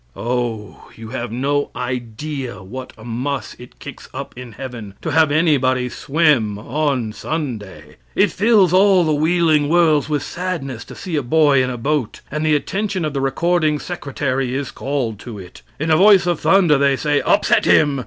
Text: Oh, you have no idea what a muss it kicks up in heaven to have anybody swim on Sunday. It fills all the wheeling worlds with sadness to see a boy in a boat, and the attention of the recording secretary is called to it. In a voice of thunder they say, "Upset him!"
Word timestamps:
Oh, 0.15 0.89
you 0.95 1.09
have 1.09 1.31
no 1.31 1.69
idea 1.75 2.63
what 2.63 2.91
a 2.97 3.03
muss 3.05 3.55
it 3.59 3.77
kicks 3.77 4.09
up 4.15 4.35
in 4.35 4.53
heaven 4.53 4.95
to 5.03 5.11
have 5.11 5.31
anybody 5.31 5.89
swim 5.89 6.57
on 6.57 7.13
Sunday. 7.13 7.97
It 8.15 8.31
fills 8.31 8.73
all 8.73 9.03
the 9.03 9.13
wheeling 9.13 9.69
worlds 9.69 10.09
with 10.09 10.23
sadness 10.23 10.83
to 10.85 10.95
see 10.95 11.15
a 11.17 11.21
boy 11.21 11.63
in 11.63 11.69
a 11.69 11.77
boat, 11.77 12.21
and 12.31 12.43
the 12.43 12.55
attention 12.55 13.05
of 13.05 13.13
the 13.13 13.21
recording 13.21 13.77
secretary 13.77 14.55
is 14.55 14.71
called 14.71 15.19
to 15.19 15.37
it. 15.37 15.61
In 15.77 15.91
a 15.91 15.97
voice 15.97 16.25
of 16.25 16.39
thunder 16.39 16.79
they 16.79 16.95
say, 16.95 17.21
"Upset 17.21 17.65
him!" 17.65 17.99